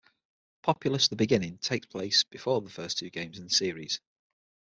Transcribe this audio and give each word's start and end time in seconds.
"Populous: 0.63 1.09
The 1.09 1.15
Beginning" 1.15 1.59
takes 1.59 1.85
place 1.85 2.23
before 2.23 2.59
the 2.61 2.71
first 2.71 2.97
two 2.97 3.11
games 3.11 3.37
in 3.37 3.43
the 3.43 3.49
series. 3.53 3.99